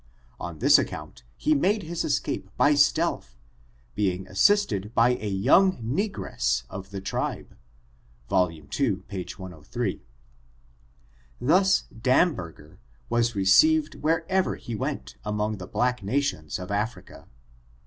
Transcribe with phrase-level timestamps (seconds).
[0.39, 3.37] On this account he made his escape by stealth,
[3.93, 7.55] being assisted by a young negress of the tribe.
[8.27, 8.61] YoL ii,
[8.95, 9.27] p.
[9.37, 10.01] 103.
[11.39, 12.79] Thus Damberger
[13.11, 17.27] was received wherever he went among the black nations of Africa.